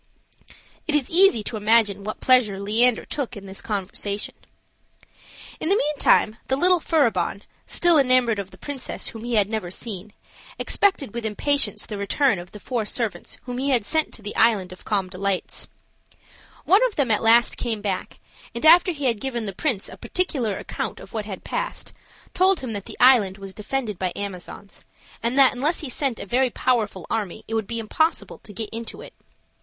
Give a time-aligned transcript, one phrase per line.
[0.87, 4.33] It is easy to imagine what pleasure Leander took in this conversation.
[5.59, 9.69] In the meantime the little Furibon, still enamored of the princess whom he had never
[9.69, 10.13] seen,
[10.57, 14.35] expected with impatience the return of the four servants whom he had sent to the
[14.35, 15.67] Island of Calm Delights.
[16.65, 18.17] One of them at last came back,
[18.55, 21.93] and after he had given the prince a particular account of what had passed,
[22.33, 24.81] told him that the island was defended by Amazons,
[25.21, 28.69] and that unless he sent a very powerful army, it would be impossible to get
[28.71, 29.13] into it.